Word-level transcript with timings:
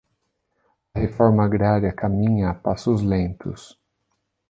A 0.95 0.99
reforma 0.99 1.45
agrária 1.45 1.93
caminha 1.93 2.49
a 2.49 2.55
passos 2.55 3.03
lentos 3.03 3.79